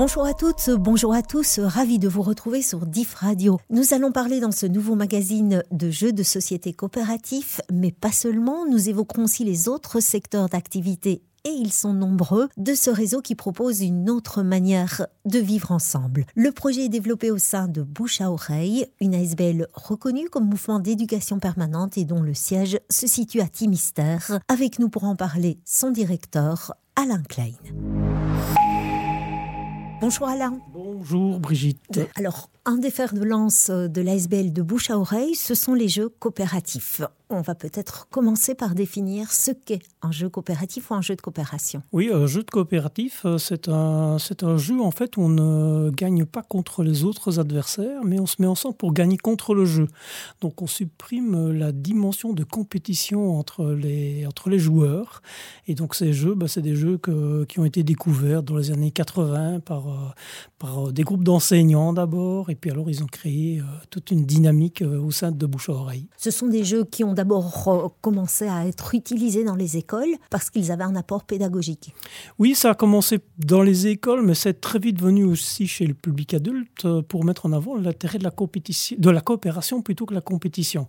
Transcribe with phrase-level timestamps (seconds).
[0.00, 3.60] Bonjour à toutes, bonjour à tous, ravi de vous retrouver sur DIF Radio.
[3.68, 8.64] Nous allons parler dans ce nouveau magazine de jeux de société coopératifs, mais pas seulement,
[8.64, 13.34] nous évoquerons aussi les autres secteurs d'activité et ils sont nombreux, de ce réseau qui
[13.34, 16.24] propose une autre manière de vivre ensemble.
[16.34, 20.78] Le projet est développé au sein de Bouche à Oreille, une ASBL reconnue comme mouvement
[20.78, 24.40] d'éducation permanente et dont le siège se situe à Timistère.
[24.48, 27.52] Avec nous pour en parler, son directeur, Alain Klein.
[30.00, 30.58] Bonjour Alain.
[30.72, 32.00] Bonjour Brigitte.
[32.16, 35.88] Alors, un des fers de lance de l'ASBL de bouche à oreille, ce sont les
[35.88, 37.02] jeux coopératifs.
[37.32, 41.20] On va peut-être commencer par définir ce qu'est un jeu coopératif ou un jeu de
[41.20, 41.82] coopération.
[41.92, 45.28] Oui, un jeu de coopératif, euh, c'est un, c'est un jeu en fait où on
[45.28, 49.54] ne gagne pas contre les autres adversaires, mais on se met ensemble pour gagner contre
[49.54, 49.86] le jeu.
[50.40, 55.22] Donc on supprime la dimension de compétition entre les, entre les joueurs.
[55.68, 58.72] Et donc ces jeux, bah, c'est des jeux que, qui ont été découverts dans les
[58.72, 60.08] années 80 par, euh,
[60.58, 64.82] par des groupes d'enseignants d'abord et puis alors, ils ont créé euh, toute une dynamique
[64.82, 66.06] euh, au sein de Bouche à Oreille.
[66.16, 70.50] Ce sont des jeux qui ont d'abord commencé à être utilisés dans les écoles parce
[70.50, 71.94] qu'ils avaient un apport pédagogique.
[72.38, 75.94] Oui, ça a commencé dans les écoles, mais c'est très vite venu aussi chez le
[75.94, 80.06] public adulte euh, pour mettre en avant l'intérêt de la compétition, de la coopération plutôt
[80.06, 80.86] que la compétition.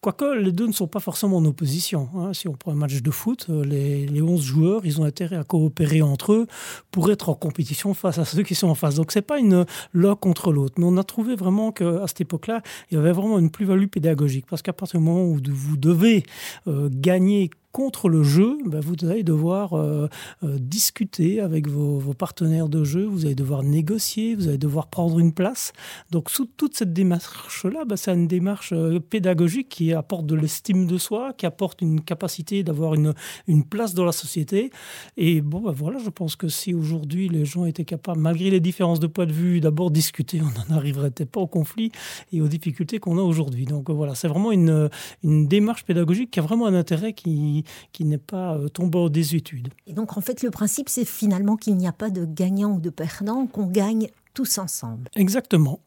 [0.00, 2.08] Quoique les deux ne sont pas forcément en opposition.
[2.16, 2.32] Hein.
[2.32, 5.44] Si on prend un match de foot, les, les 11 joueurs, ils ont intérêt à
[5.44, 6.46] coopérer entre eux
[6.90, 8.94] pour être en compétition face à ceux qui sont en face.
[8.94, 12.62] Donc c'est pas une l'un contre l'autre, mais on a trouvé vraiment qu'à cette époque-là,
[12.90, 14.46] il y avait vraiment une plus-value pédagogique.
[14.48, 16.24] Parce qu'à partir du moment où vous devez
[16.66, 20.06] euh, gagner contre le jeu, ben, vous allez devoir euh,
[20.44, 25.18] euh, discuter avec vos, partenaires de jeu, vous allez devoir négocier, vous allez devoir prendre
[25.18, 25.72] une place.
[26.10, 30.86] Donc sous toute cette démarche-là, ben, c'est une démarche euh, pédagogique qui apporte de l'estime
[30.86, 33.14] de soi, qui apporte une capacité d'avoir une,
[33.70, 34.70] place dans la société.
[35.16, 38.60] Et bon, ben, voilà, je pense que si aujourd'hui les gens étaient capables, malgré les
[38.60, 41.90] différences de point de vue, d'abord discuter, on n'en arriverait pas au conflit
[42.32, 43.64] et aux difficultés qu'on a aujourd'hui.
[43.64, 44.90] Donc voilà, c'est vraiment une
[45.22, 47.61] démarche pédagogique qui a vraiment un intérêt qui,
[47.92, 49.68] qui, n'est pas euh, tombé en désuétude.
[49.86, 52.80] Et donc en fait le principe c'est finalement qu'il n'y a pas de gagnant ou
[52.80, 55.08] de perdant, qu'on gagne tous ensemble.
[55.14, 55.80] Exactement.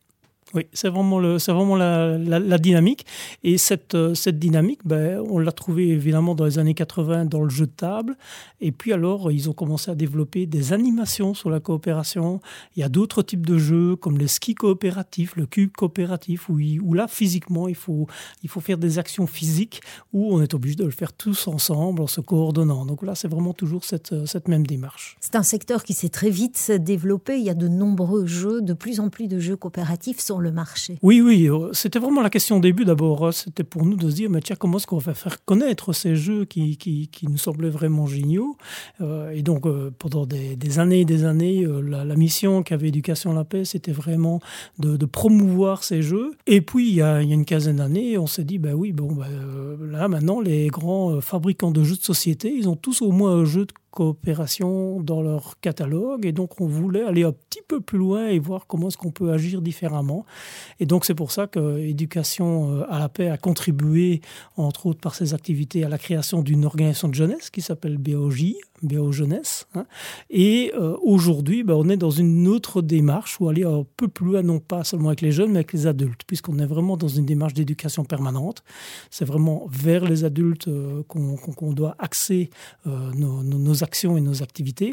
[0.54, 3.06] Oui, c'est vraiment, le, c'est vraiment la, la, dynamique.
[3.44, 7.42] Et cette, euh, cette dynamique, ben, on l'a trouvée évidemment dans les années 80 dans
[7.42, 8.16] le jeu de table.
[8.62, 12.42] Et puis alors, ils ont commencé à développer des animations sur la coopération.
[12.76, 16.60] Il y a d'autres types de jeux comme le ski coopératif, le cube coopératif, où,
[16.60, 18.08] où là, physiquement, il faut,
[18.44, 19.82] il faut faire des actions physiques
[20.14, 22.86] où on est obligé de le faire tous ensemble en se coordonnant.
[22.86, 25.18] Donc là, c'est vraiment toujours cette, euh, cette même démarche.
[25.22, 27.40] C'est un secteur qui s'est très vite développé.
[27.40, 30.98] Il y a de nombreux jeux, de plus en plus de jeux coopératifs sur marché
[31.02, 33.28] Oui, oui, euh, c'était vraiment la question au début d'abord.
[33.28, 33.32] Hein.
[33.32, 36.16] C'était pour nous de se dire, mais tiens, comment est-ce qu'on va faire connaître ces
[36.16, 38.58] jeux qui, qui, qui nous semblaient vraiment géniaux
[39.02, 43.34] euh, Et donc, euh, pendant des, années et des années, la, mission qu'avait Éducation à
[43.34, 44.40] la paix, c'était vraiment
[44.80, 46.32] de, promouvoir ces jeux.
[46.48, 49.28] Et puis, il y a, une quinzaine d'années, on s'est dit, ben oui, bon, ben,
[49.92, 53.46] là, maintenant, les grands fabricants de jeux de société, ils ont tous au moins un
[53.46, 57.98] jeu de coopération dans leur catalogue et donc on voulait aller un petit peu plus
[57.98, 60.26] loin et voir comment est-ce qu'on peut agir différemment.
[60.80, 64.22] Et donc c'est pour ça que Éducation euh, à la paix a contribué,
[64.58, 68.56] entre autres par ses activités, à la création d'une organisation de jeunesse qui s'appelle BOJ,
[68.84, 69.66] BO Jeunesse.
[69.74, 69.86] Hein.
[70.30, 74.26] Et euh, aujourd'hui, ben, on est dans une autre démarche où aller un peu plus
[74.26, 77.08] loin, non pas seulement avec les jeunes, mais avec les adultes, puisqu'on est vraiment dans
[77.08, 78.64] une démarche d'éducation permanente.
[79.10, 82.50] C'est vraiment vers les adultes euh, qu'on doit axer
[82.86, 84.92] nos, nos actions et nos activités.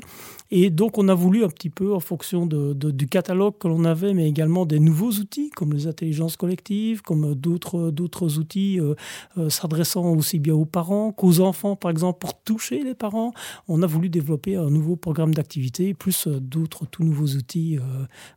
[0.50, 4.12] Et donc, on a voulu un petit peu, en fonction du catalogue que l'on avait,
[4.12, 8.94] mais également des nouveaux outils, comme les intelligences collectives, comme d'autres, d'autres outils euh,
[9.38, 13.32] euh, s'adressant aussi bien aux parents qu'aux enfants, par exemple, pour toucher les parents.
[13.66, 17.78] On a voulu développer un nouveau programme d'activité, plus euh, d'autres tout nouveaux outils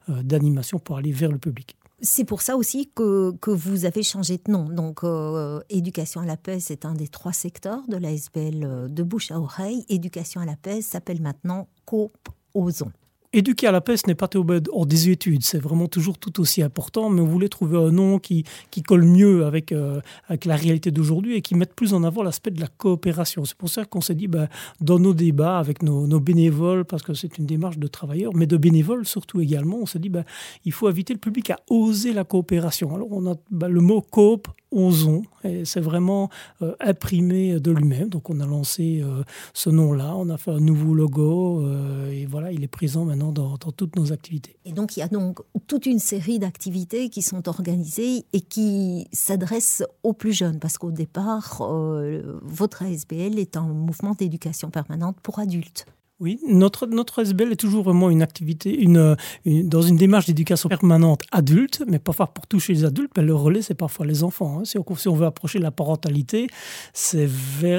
[0.07, 1.75] d'animation pour aller vers le public.
[2.01, 4.65] C'est pour ça aussi que, vous avez changé de nom.
[4.65, 9.03] Donc, euh, éducation à la paix, c'est un des trois secteurs de l'ASBL euh, de
[9.03, 9.85] bouche à oreille.
[9.87, 12.17] Éducation à la paix s'appelle maintenant Coop
[12.53, 12.91] Ozon.
[13.37, 14.29] Éduquer à la paix, ce n'est pas
[14.71, 18.45] en désuétude, c'est vraiment toujours tout aussi important, mais on voulait trouver un nom qui,
[18.71, 19.99] qui colle mieux avec, euh,
[20.29, 23.43] avec la réalité d'aujourd'hui et qui mette plus en avant l'aspect de la coopération.
[23.43, 24.47] C'est pour ça qu'on s'est dit, ben,
[24.79, 28.47] dans nos débats avec nos, nos bénévoles, parce que c'est une démarche de travailleurs, mais
[28.47, 30.23] de bénévoles surtout également, on s'est dit, ben,
[30.63, 32.95] il faut inviter le public à oser la coopération.
[32.95, 36.29] Alors on a ben, le mot coop, osons, et c'est vraiment
[36.61, 38.07] euh, imprimé de lui-même.
[38.07, 39.23] Donc on a lancé euh,
[39.53, 41.65] ce nom-là, on a fait un nouveau logo,
[42.11, 44.55] et voilà, il est présent maintenant dans, toutes nos activités.
[44.65, 49.07] Et donc il y a donc toute une série d'activités qui sont organisées et qui
[49.11, 55.17] s'adressent aux plus jeunes, parce qu'au départ, euh, votre ASBL est un mouvement d'éducation permanente
[55.21, 55.85] pour adultes.
[56.21, 61.23] Oui, notre, notre SBL est toujours vraiment une activité, une, dans une démarche d'éducation permanente
[61.33, 64.59] adulte, mais parfois pour toucher les adultes, le relais, c'est parfois les enfants.
[64.59, 64.63] Hein.
[64.63, 66.47] Si, on, veut approcher la parentalité,
[66.93, 67.27] c'est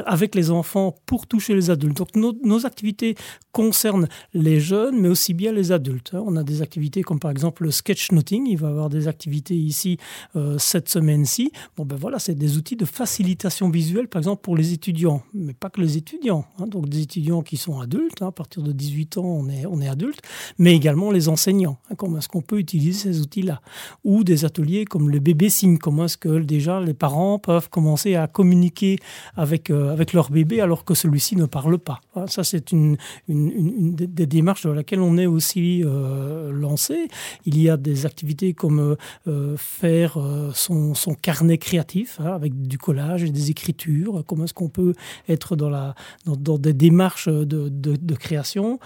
[0.05, 1.97] avec les enfants pour toucher les adultes.
[1.97, 3.15] Donc nos, activités
[3.53, 6.11] concernent les jeunes, mais aussi bien les adultes.
[6.13, 6.23] Hein.
[6.27, 9.55] On a des activités comme par exemple le sketchnoting, il va y avoir des activités
[9.55, 9.97] ici
[10.35, 11.53] euh, cette semaine-ci.
[11.79, 15.55] Bon ben voilà, c'est des outils de facilitation visuelle, par exemple pour les étudiants, mais
[15.55, 16.45] pas que les étudiants.
[16.59, 16.67] Hein.
[16.67, 19.89] Donc des étudiants qui sont adultes à partir de 18 ans, on est, on est
[19.89, 20.21] adulte,
[20.59, 21.79] mais également les enseignants.
[21.91, 23.61] Hein, comment est-ce qu'on peut utiliser ces outils-là
[24.05, 25.79] Ou des ateliers comme le bébé signe.
[25.79, 28.99] Comment est-ce que déjà les parents peuvent commencer à communiquer
[29.37, 32.97] avec, euh, avec leur bébé alors que celui-ci ne parle pas hein, Ça, c'est une,
[33.29, 37.09] une, des démarches dans laquelle on est aussi euh, lancé.
[37.45, 38.97] Il y a des activités comme
[39.27, 40.19] euh, faire
[40.55, 44.23] son, son, carnet créatif hein, avec du collage et des écritures.
[44.27, 44.95] Comment est-ce qu'on peut
[45.29, 45.95] être dans, la,
[46.27, 48.79] dans, des démarches de création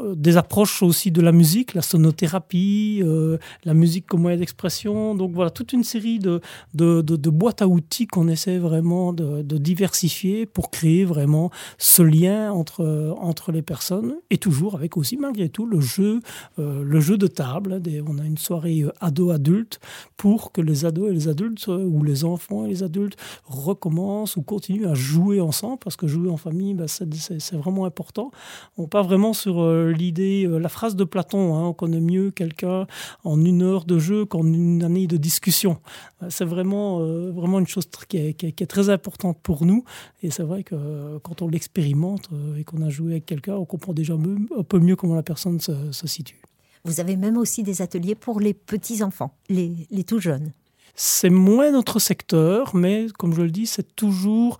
[0.00, 5.14] des approches aussi de la musique, la sonothérapie, euh, la musique comme moyen d'expression.
[5.14, 6.40] Donc voilà, toute une série de,
[6.74, 13.14] de, boîtes à outils qu'on essaie vraiment de, diversifier pour créer vraiment ce lien entre,
[13.18, 16.20] entre les personnes et toujours avec aussi malgré tout le jeu,
[16.58, 17.80] euh, le jeu de table.
[18.06, 19.78] on a une soirée ado-adulte
[20.16, 24.42] pour que les ados et les adultes ou les enfants et les adultes recommencent ou
[24.42, 28.30] continuent à jouer ensemble parce que jouer en famille, ben, c'est vraiment important.
[28.78, 32.86] On part vraiment sur l'idée, euh, la phrase de Platon, hein, on connaît mieux quelqu'un
[33.24, 35.78] en une heure de jeu qu'en une année de discussion.
[36.22, 39.84] Euh, c'est vraiment, euh, vraiment une chose qui est, très importante pour nous.
[40.22, 43.92] Et c'est vrai que quand on l'expérimente et qu'on a joué avec quelqu'un, on comprend
[43.92, 46.40] déjà un peu mieux comment la personne se, situe.
[46.84, 50.52] Vous avez même aussi des ateliers pour les petits-enfants, les, les tout jeunes.
[50.94, 54.58] C'est moins notre secteur, mais comme je le dis, c'est toujours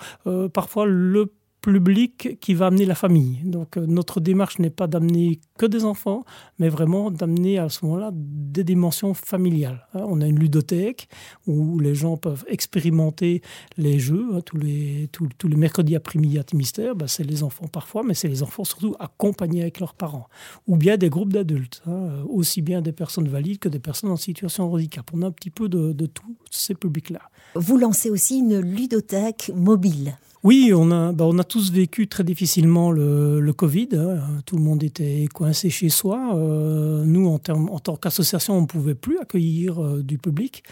[0.53, 1.33] parfois le
[1.63, 3.39] public qui va amener la famille.
[3.45, 6.25] Donc euh, notre démarche n'est pas d'amener que des enfants,
[6.59, 9.87] mais vraiment d'amener à ce moment-là des dimensions familiales.
[9.95, 10.05] Hein.
[10.07, 11.09] On a une ludothèque
[11.47, 13.43] où les gens peuvent expérimenter
[13.79, 14.27] les jeux.
[14.35, 18.15] Hein, tous, les, tous, les mercredis après-midi à Timistère, bah, c'est les enfants parfois, mais
[18.15, 20.29] c'est les enfants surtout accompagnés avec leurs parents.
[20.67, 24.17] Ou bien des groupes d'adultes, hein, aussi bien des personnes valides que des personnes en
[24.17, 25.09] situation de handicap.
[25.15, 27.21] On a un petit peu de, de tous ces publics-là.
[27.55, 30.17] Vous lancez aussi une ludothèque mobile.
[30.45, 33.91] Oui, on a, bah, on a tous vécu très difficilement le, le Covid.
[33.93, 34.41] Hein.
[34.45, 36.35] Tout le monde était coincé chez soi.
[36.35, 40.65] Euh, nous, en, en tant qu'association, on ne pouvait plus accueillir euh, du public.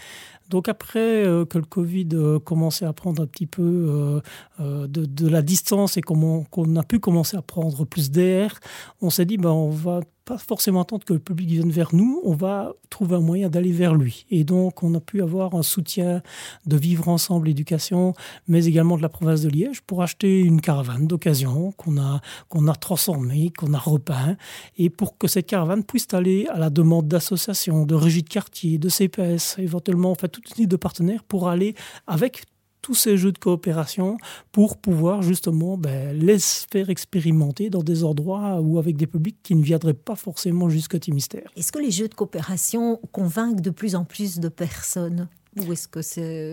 [0.49, 2.09] Donc après euh, que le Covid
[2.43, 4.21] commençait à prendre un petit peu
[4.59, 8.59] de, de, la distance et qu'on a pu commencer à prendre plus d'air,
[9.01, 10.01] on s'est dit bah, on va
[10.31, 13.73] pas forcément attendre que le public vienne vers nous, on va trouver un moyen d'aller
[13.73, 14.25] vers lui.
[14.29, 16.21] Et donc, on a pu avoir un soutien
[16.65, 18.13] de Vivre Ensemble Éducation,
[18.47, 22.69] mais également de la province de Liège pour acheter une caravane d'occasion qu'on a, qu'on
[22.69, 24.37] a transformée, qu'on a repeint,
[24.77, 28.77] et pour que cette caravane puisse aller à la demande d'associations, de régies de quartier,
[28.77, 31.75] de CPS, éventuellement, en fait, toute une de partenaires pour aller
[32.07, 32.43] avec
[32.81, 34.17] tous ces jeux de coopération
[34.51, 39.55] pour pouvoir justement ben, les faire expérimenter dans des endroits ou avec des publics qui
[39.55, 41.49] ne viendraient pas forcément jusqu'à Timistère.
[41.55, 45.29] Est-ce que les jeux de coopération convainquent de plus en plus de personnes?
[45.57, 46.01] Ou est-ce que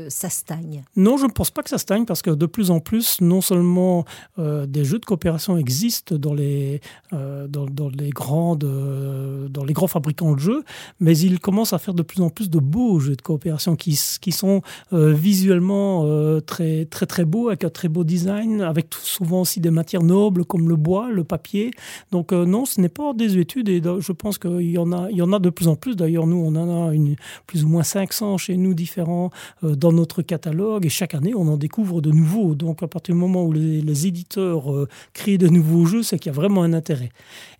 [0.09, 0.83] ça stagne?
[0.97, 3.41] Non, je ne pense pas que ça stagne parce que de plus en plus, non
[3.41, 4.05] seulement
[4.41, 6.81] euh, des jeux de coopération existent dans les,
[7.13, 10.65] euh, dans, les grandes, euh, dans les grands fabricants de jeux,
[10.99, 13.95] mais ils commencent à faire de plus en plus de beaux jeux de coopération qui,
[14.33, 19.71] sont visuellement très, très très beaux, avec un très beau design, avec souvent aussi des
[19.71, 21.71] matières nobles comme le bois, le papier.
[22.11, 25.23] Donc non, ce n'est pas des études et je pense qu'il y, en a, y
[25.23, 25.97] en a de plus en plus.
[25.97, 26.93] D'ailleurs, nous, on en a
[27.47, 29.31] plus ou moins 500 chez nous différents
[29.63, 32.55] euh, dans notre catalogue et chaque année on en découvre de nouveaux.
[32.55, 36.31] Donc à partir du moment où les, éditeurs euh, créent de nouveaux jeux, c'est qu'il
[36.31, 37.11] y a vraiment un intérêt.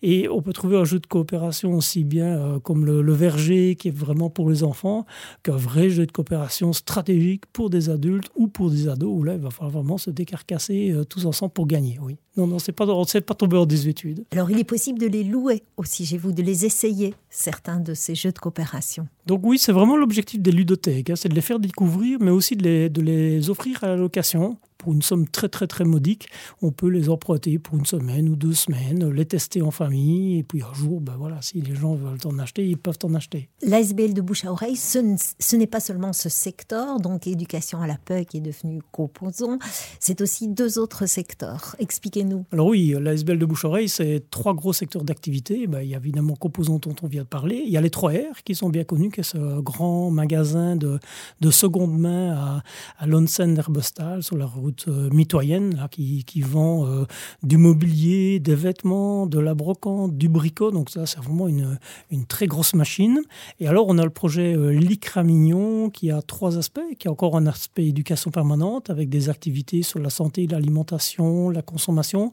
[0.03, 3.89] Et on peut trouver un jeu de coopération aussi bien euh, comme le, Verger qui
[3.89, 5.05] est vraiment pour les enfants
[5.43, 9.35] qu'un vrai jeu de coopération stratégique pour des adultes ou pour des ados où là
[9.35, 11.99] il va falloir vraiment se décarcasser tous ensemble pour gagner.
[12.01, 12.17] Oui.
[12.39, 14.25] Non, non, c'est pas, on ne pas tomber en désuétude.
[14.31, 17.95] Alors il est possible de les louer aussi, j'ai vous, de les essayer, certains de
[17.95, 19.09] ces jeux de coopération.
[19.27, 22.57] Donc oui, c'est vraiment l'objectif des ludothèques, hein, c'est de les faire découvrir, mais aussi
[22.57, 26.29] de les, de les offrir à la location pour une somme très très très modique,
[26.63, 30.43] on peut les emprunter pour une semaine ou deux semaines, les tester en famille, et
[30.43, 33.49] puis un jour, ben voilà, si les gens veulent en acheter, ils peuvent en acheter.
[33.63, 37.97] L'ASBL de bouche à oreille, ce n'est pas seulement ce secteur, donc éducation à la
[37.97, 39.59] paix qui est devenu composant,
[40.01, 41.77] c'est aussi deux autres secteurs.
[41.79, 42.47] Expliquez-nous.
[42.53, 45.67] Alors oui, l'ASBL de bouche à oreille, c'est trois gros secteurs d'activité.
[45.67, 47.63] Ben, il y a évidemment composant dont on vient de parler.
[47.67, 50.99] Il y a les 3R qui sont bien connus, qui est ce grand magasin de,
[51.41, 52.63] de seconde main à,
[52.99, 57.05] à Lonsen Herbestal sur la rue euh, mitoyenne, qui, vend euh,
[57.43, 60.71] du mobilier, des vêtements, de la brocante, du bricot.
[60.71, 61.79] Donc ça, c'est vraiment une,
[62.11, 63.21] une très grosse machine.
[63.61, 67.11] Et alors, on a le projet euh, l'ICRA Mignon, qui a trois aspects, qui a
[67.11, 72.33] encore un aspect éducation permanente, avec des activités sur la santé, l'alimentation, la consommation.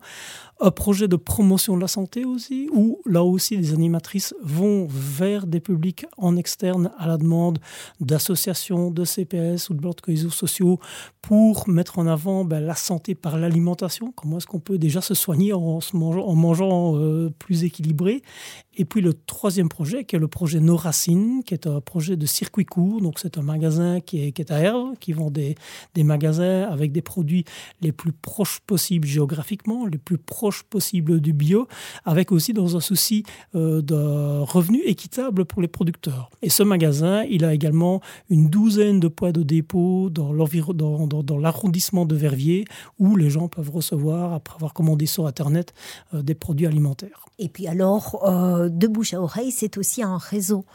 [0.61, 5.47] Un projet de promotion de la santé aussi, où là aussi, les animatrices vont vers
[5.47, 7.59] des publics en externe à la demande
[7.99, 10.79] d'associations, de CPS ou de blocs cohésion sociaux
[11.21, 14.13] pour mettre en avant ben, la santé par l'alimentation.
[14.15, 18.21] Comment est-ce qu'on peut déjà se soigner en, mangeant, en mangeant euh, plus équilibré?
[18.77, 22.17] Et puis le troisième projet, qui est le projet Nos Racines, qui est un projet
[22.17, 23.01] de circuit court.
[23.01, 25.55] Donc c'est un magasin qui est, à Herve, qui vend des,
[25.93, 27.45] des magasins avec des produits
[27.81, 31.67] les plus proches possibles géographiquement, les plus proches possibles du bio,
[32.03, 33.23] avec aussi dans un souci
[33.55, 33.95] euh, de
[34.41, 36.29] revenu équitable pour les producteurs.
[36.41, 41.23] Et ce magasin, il a également une douzaine de points de dépôt dans l'arrondissement dans,
[41.23, 42.65] dans, l'arrondissement de Verviers
[42.99, 45.73] où les gens peuvent recevoir, après avoir commandé sur Internet,
[46.13, 47.25] euh, des produits alimentaires.
[47.37, 50.65] Et puis alors, euh, de bouche à oreille, c'est aussi un réseau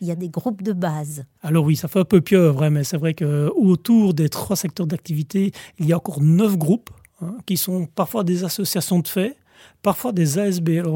[0.00, 1.24] il y a des groupes de base.
[1.42, 5.52] Alors oui, ça fait un peu pieuvre, mais c'est vrai qu'autour des trois secteurs d'activité,
[5.78, 6.90] il y a encore neuf groupes
[7.20, 9.36] hein, qui sont parfois des associations de fait,
[9.82, 10.86] parfois des ASBL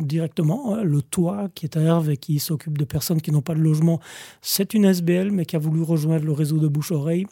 [0.00, 0.74] directement.
[0.74, 3.54] Hein, le Toit, qui est à Herve et qui s'occupe de personnes qui n'ont pas
[3.54, 4.00] de logement,
[4.42, 7.26] c'est une ASBL, mais qui a voulu rejoindre le réseau de bouche-oreille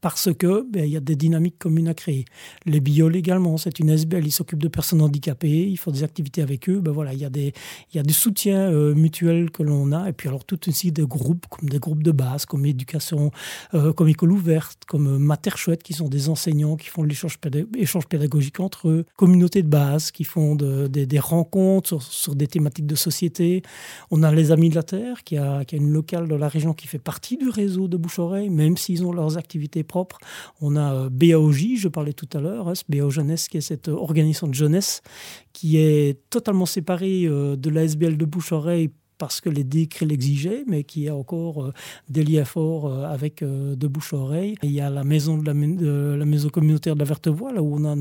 [0.00, 2.24] parce que ben, il y a des dynamiques communes à créer.
[2.64, 6.42] Les bioles également, c'est une SBL, ils s'occupent de personnes handicapées, ils font des activités
[6.42, 6.80] avec eux.
[6.80, 7.52] Ben voilà, il y a des,
[7.92, 10.92] il y a des soutiens euh, mutuels que l'on a, et puis alors tout aussi
[10.92, 13.30] des groupes, comme des groupes de base, comme éducation,
[13.74, 17.38] euh, comme école ouverte, comme euh, Mater Chouette, qui sont des enseignants qui font l'échange
[17.38, 22.94] pédagogique entre eux, communautés de base qui font de, des rencontres sur, des thématiques de
[22.94, 23.62] société.
[24.10, 26.48] On a les Amis de la Terre, qui a, qui a une locale dans la
[26.48, 29.82] région qui fait partie du réseau de bouche-oreille, même s'ils ont leurs activités
[30.60, 33.88] On a euh, BAOJ, je parlais tout à l'heure, hein, BAO Jeunesse, qui est cette
[33.88, 35.02] organisation de jeunesse
[35.52, 38.90] qui est totalement séparée euh, de la SBL de bouche-oreille
[39.20, 41.74] parce que les décrets l'exigeaient, mais qui a encore euh,
[42.08, 44.54] des liens forts euh, avec euh, de bouche à oreille.
[44.62, 47.76] il y a la maison de la, maison communautaire de la Verte Voie, là où
[47.76, 47.94] on a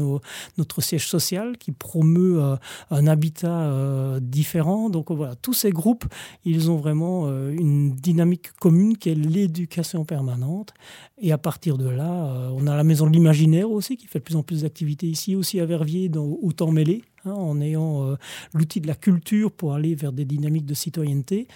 [0.58, 2.42] notre siège social qui promeut
[2.90, 4.90] un habitat différent.
[4.90, 6.06] Donc voilà, tous ces groupes,
[6.46, 10.74] ils ont vraiment une dynamique commune qui est l'éducation permanente.
[11.18, 14.24] Et à partir de là, on a la maison de l'imaginaire aussi qui fait de
[14.24, 17.04] plus en plus d'activités ici, aussi à Verviers, dans, au temps mêlé.
[17.26, 18.16] Hein, en ayant euh,
[18.54, 21.48] l'outil de la culture pour aller vers des dynamiques de citoyenneté.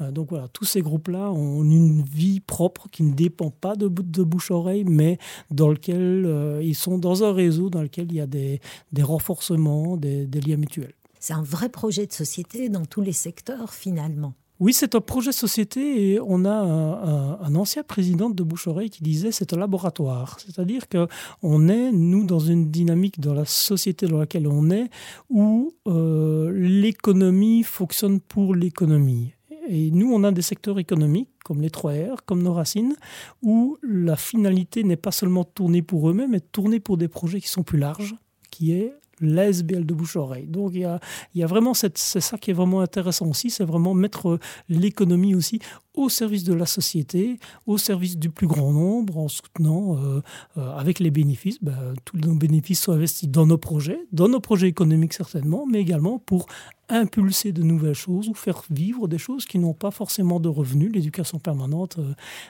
[0.00, 3.86] Euh, donc voilà, tous ces groupes-là ont une vie propre qui ne dépend pas de,
[3.86, 5.18] bouche-oreille, mais
[5.50, 8.60] dans lequel euh, ils sont dans un réseau dans lequel il y a des,
[9.00, 10.94] renforcements, des liens mutuels.
[11.20, 14.34] C'est un vrai projet de société dans tous les secteurs finalement.
[14.62, 19.32] Oui, c'est un projet société et on a un, ancien président de Bouche-Oreille qui disait
[19.32, 20.38] c'est un laboratoire.
[20.38, 24.88] C'est-à-dire qu'on est, nous, dans une dynamique dans la société dans laquelle on est
[25.28, 29.32] où euh, l'économie fonctionne pour l'économie.
[29.68, 32.94] Et nous, on a des secteurs économiques comme les 3R, comme nos racines,
[33.42, 37.48] où la finalité n'est pas seulement tournée pour eux-mêmes, mais tournée pour des projets qui
[37.48, 38.14] sont plus larges,
[38.52, 40.46] qui est l'ASBL de bouche-oreille.
[40.46, 41.00] Donc il y a,
[41.34, 44.40] il y a vraiment, c'est ça qui est vraiment intéressant aussi, c'est vraiment mettre euh,
[44.68, 45.60] l'économie aussi
[45.94, 50.22] au service de la société, au service du plus grand nombre, en soutenant euh,
[50.56, 54.40] euh, avec les bénéfices, ben, tous nos bénéfices sont investis dans nos projets, dans nos
[54.40, 56.46] projets économiques certainement, mais également pour
[56.88, 60.92] impulser de nouvelles choses ou faire vivre des choses qui n'ont pas forcément de revenus.
[60.92, 61.98] L'éducation permanente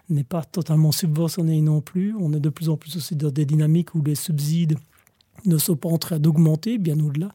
[0.09, 2.14] n'est pas totalement subventionnée non plus.
[2.19, 4.76] On est de plus en plus aussi dans des dynamiques où les subsides
[5.46, 7.30] ne sont pas en train d'augmenter, bien au-delà.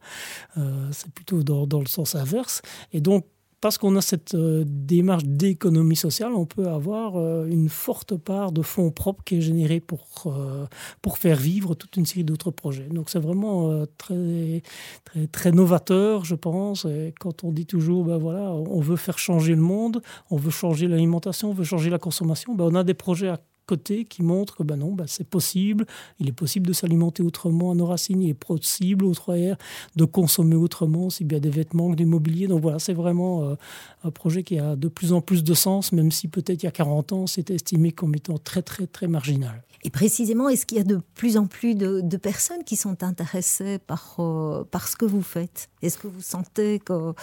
[0.56, 2.62] Euh, c'est plutôt dans, le sens inverse.
[2.92, 3.24] Et donc,
[3.60, 8.52] parce qu'on a cette euh, démarche d'économie sociale, on peut avoir euh, une forte part
[8.52, 10.32] de fonds propres qui est générée pour,
[11.02, 12.88] pour faire vivre toute une série d'autres projets.
[12.88, 14.62] Donc c'est vraiment très,
[15.04, 16.84] très, très novateur, je pense.
[16.84, 20.52] Et quand on dit toujours, ben voilà, on veut faire changer le monde, on veut
[20.52, 24.22] changer l'alimentation, on veut changer la consommation, ben on a des projets à côté qui
[24.22, 25.86] montre que ben non, ben c'est possible.
[26.18, 28.22] Il est possible de s'alimenter autrement à nos racines.
[28.22, 29.56] Il est possible, au travers,
[29.94, 32.48] de consommer autrement, aussi bien des vêtements que du mobilier.
[32.48, 33.54] Donc voilà, c'est vraiment euh,
[34.04, 36.68] un projet qui a de plus en plus de sens, même si peut-être il y
[36.68, 39.62] a 40 ans, c'était estimé comme étant très, très, très marginal.
[39.84, 43.78] Et précisément, est-ce qu'il y a de plus en plus de, personnes qui sont intéressées
[43.78, 45.68] par, euh, par ce que vous faites?
[45.82, 47.14] Est-ce que vous sentez qu'il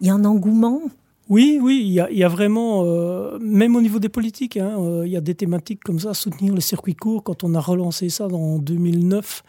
[0.00, 0.82] y a un engouement
[1.30, 5.12] Oui, oui, il y a, vraiment, euh, même au niveau des politiques, hein, euh, il
[5.12, 7.22] y a des thématiques comme ça, soutenir les circuits courts.
[7.22, 9.42] Quand on a relancé ça en 2009,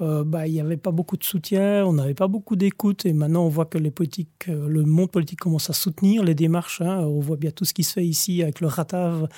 [0.00, 3.06] euh, bah, il n'y avait pas beaucoup de soutien, on n'avait pas beaucoup d'écoute.
[3.06, 6.80] Et maintenant, on voit que politiques, le monde politique commence à soutenir les démarches.
[6.80, 6.98] Hein.
[7.00, 9.28] on voit bien tout ce qui se fait ici avec le Ratave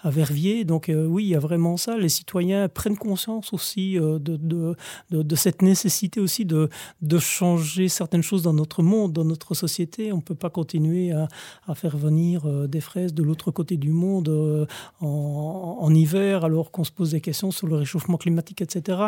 [0.00, 0.64] à Verviers.
[0.64, 1.96] Donc oui, il y a vraiment ça.
[1.96, 4.76] Les citoyens prennent conscience aussi de,
[5.36, 6.68] cette nécessité aussi de,
[7.18, 10.12] changer certaines choses dans notre monde, dans notre société.
[10.12, 13.90] On ne peut pas continuer à faire venir euh, des fraises de l'autre côté du
[13.90, 14.66] monde euh,
[15.00, 18.98] en, hiver, alors qu'on se pose des questions sur le réchauffement climatique, etc.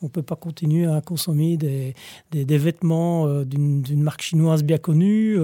[0.00, 1.94] On ne peut pas continuer à consommer des,
[2.30, 5.38] des, vêtements euh, d'une marque chinoise bien connue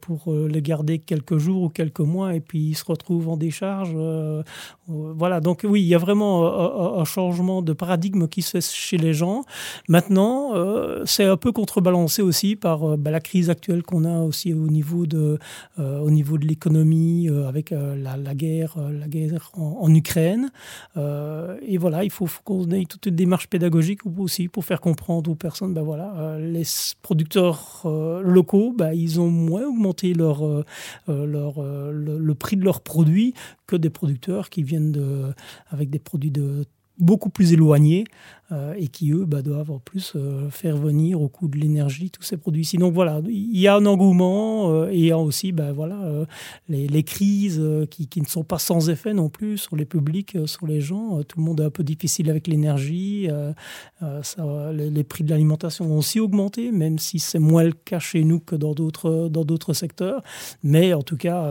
[0.00, 3.94] pour les garder quelques jours ou quelques mois et puis ils se retrouvent en décharge.
[4.88, 8.96] voilà, donc oui, il y a vraiment un changement de paradigme qui se fait chez
[8.96, 9.44] les gens.
[9.88, 10.52] Maintenant,
[11.04, 15.06] c'est un peu contrebalancé aussi par bah, la crise actuelle qu'on a aussi au niveau
[15.06, 15.38] de,
[15.78, 20.50] au de l'économie euh, avec euh, la, guerre, euh, la guerre en, Ukraine.
[20.96, 25.34] et voilà, il faut, qu'on ait toute une démarche pédagogique aussi pour faire comprendre aux
[25.34, 26.64] personnes, ben voilà, les
[27.02, 27.82] producteurs
[28.22, 30.42] locaux, ben, ils ont moins augmenté leur,
[31.08, 33.34] leur, le, prix de leurs produits
[33.66, 35.32] que des producteurs qui viennent de,
[35.70, 36.64] avec des produits de
[36.98, 38.04] beaucoup plus éloignés
[38.52, 42.10] euh, et qui, eux, bah, doivent en plus euh, faire venir au coût de l'énergie
[42.10, 42.76] tous ces produits ici.
[42.76, 46.26] Donc voilà, il y a un engouement euh, et il y a aussi bah, voilà,
[46.68, 50.66] les, crises qui, qui, ne sont pas sans effet non plus sur les publics, sur
[50.66, 51.22] les gens.
[51.22, 53.28] tout le monde est un peu difficile avec l'énergie.
[54.00, 58.22] Les, les, prix de l'alimentation ont aussi augmenté, même si c'est moins le cas chez
[58.24, 60.22] nous que dans d'autres secteurs.
[60.62, 61.44] Mais en tout cas,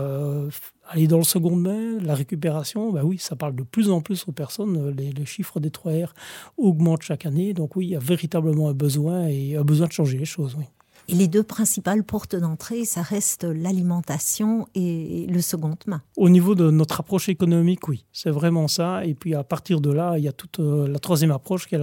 [0.87, 4.27] aller dans le second mai, la récupération, bah oui, ça parle de plus en plus
[4.27, 4.89] aux personnes.
[4.91, 6.09] Les, les chiffres des 3R
[6.57, 7.53] augmentent chaque année.
[7.53, 10.55] Donc oui, il y a véritablement un besoin et un besoin de changer les choses.
[10.57, 10.65] Oui.
[11.11, 16.01] Et les deux principales portes d'entrée, ça reste l'alimentation et le second main.
[16.15, 19.05] Au niveau de notre approche économique, oui, c'est vraiment ça.
[19.05, 21.75] Et puis à partir de là, il y a toute euh, la troisième approche qui
[21.75, 21.79] est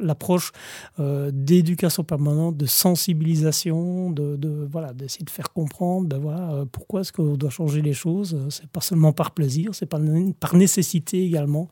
[0.00, 0.52] l'approche
[1.00, 7.00] euh, d'éducation permanente, de sensibilisation, de, voilà, d'essayer de faire comprendre, ben voilà, euh, pourquoi
[7.00, 8.38] est-ce qu'on doit changer les choses.
[8.50, 10.00] C'est pas seulement par plaisir, c'est par,
[10.38, 11.70] par nécessité également.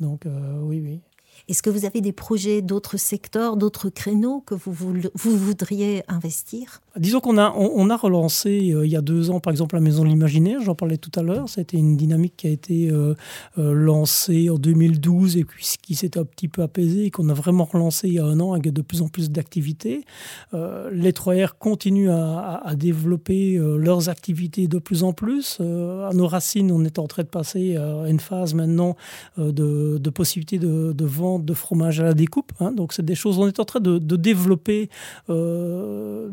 [0.00, 0.26] Donc
[0.60, 1.00] oui, oui.
[1.48, 6.80] Est-ce que vous avez des projets d'autres secteurs, d'autres créneaux que vous, vous, voudriez investir?
[6.98, 9.80] Disons qu'on a, on, a relancé euh, il y a deux ans, par exemple, la
[9.80, 11.48] Maison de l'Imaginaire, j'en parlais tout à l'heure.
[11.48, 13.14] C'était une dynamique qui a été euh,
[13.58, 17.34] euh, lancée en 2012 et puis qui s'est un petit peu apaisée et qu'on a
[17.34, 20.04] vraiment relancé il y a un an avec de plus en plus d'activités.
[20.52, 25.60] les 3R continuent à, développer leurs activités de plus en plus.
[25.60, 28.96] à nos racines, on est en train de passer à une phase maintenant
[29.38, 32.52] de, de possibilité de, de vente de fromage à la découpe.
[32.60, 32.72] Hein.
[32.72, 34.88] donc, c'est des choses, on est en train de, développer
[35.30, 36.30] euh,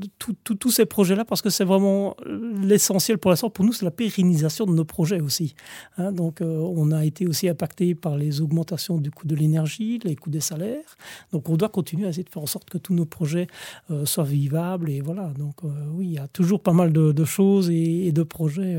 [0.56, 2.16] tous ces projets-là parce que c'est vraiment
[2.62, 3.50] l'essentiel pour l'instant.
[3.50, 5.56] Pour nous, c'est la pérennisation de nos projets aussi.
[5.98, 6.12] Hein.
[6.12, 10.16] donc, euh, on a été aussi impacté par les augmentations du coût de l'énergie, les
[10.16, 10.98] coûts des salaires.
[11.32, 13.48] Donc, on doit continuer à essayer de faire en sorte que tous nos projets
[13.92, 14.90] euh, soient vivables.
[14.90, 15.32] Et voilà.
[15.38, 18.78] Donc, oui, il y a toujours pas mal de, choses et, de projets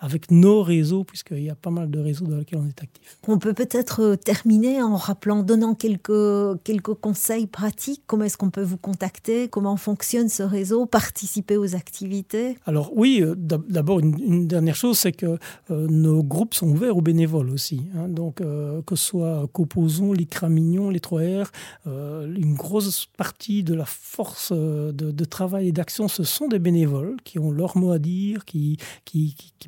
[0.00, 3.18] avec nos réseaux, puisqu'il y a pas mal de réseaux dans lesquels on est actif.
[3.28, 7.76] On peut peut-être terminer en rappelant donnant quelques, quelques conseils pratiques
[8.06, 9.48] Comment est-ce qu'on peut vous contacter?
[9.48, 10.86] Comment fonctionne ce réseau?
[11.06, 12.58] Participer aux activités?
[12.66, 15.38] Alors oui, euh, d'abord une, dernière chose, c'est que
[15.70, 17.82] euh, nos groupes sont ouverts aux bénévoles aussi.
[17.96, 18.08] Hein.
[18.08, 21.46] donc euh, que ce soit Coposons, l'ICRA Mignon, les 3R,
[21.86, 27.38] une grosse partie de la force de, travail et d'action, ce sont des bénévoles qui
[27.38, 28.78] ont leur mot à dire, qui,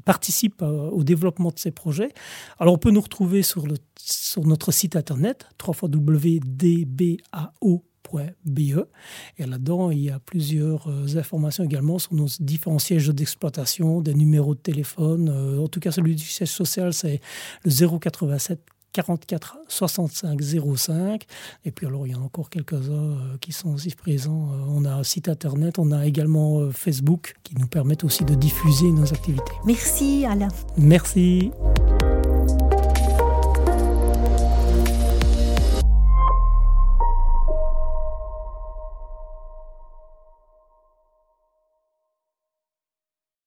[0.05, 2.11] participent au développement de ces projets.
[2.59, 3.65] Alors on peut nous retrouver sur
[3.97, 5.47] sur notre site internet
[8.13, 8.87] www.dbao.be.
[9.39, 14.15] Et là-dedans, il y a plusieurs euh, informations également sur nos différents sièges d'exploitation, des
[14.15, 15.29] numéros de téléphone.
[15.29, 17.21] Euh, en tout cas, celui du siège social, c'est
[17.65, 18.61] le 087
[18.93, 20.41] 44 65
[20.77, 21.25] 05.
[21.65, 24.49] Et puis alors, il y en a encore quelques-uns euh, qui sont aussi présents.
[24.69, 28.91] on a un site internet, on a également Facebook qui nous permettent aussi de diffuser
[28.91, 29.53] nos activités.
[29.67, 30.49] Merci Alain.
[30.77, 31.51] Merci.